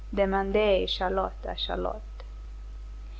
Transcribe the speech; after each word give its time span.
Demandait 0.11 0.87
Charlot 0.87 1.29
à 1.47 1.55
Charlotte. 1.55 2.25